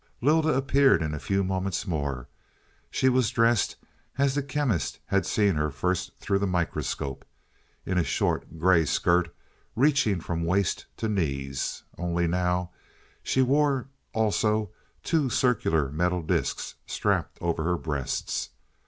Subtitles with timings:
[0.19, 2.27] Lylda appeared in a few moments more.
[2.89, 3.75] She was dressed
[4.17, 7.23] as the Chemist had seen her first through the microscope
[7.85, 9.29] in a short, grey skirt
[9.75, 11.83] reaching from waist to knees.
[11.99, 12.71] Only now
[13.21, 14.71] she wore also
[15.03, 18.49] two circular metal discs strapped over her breasts.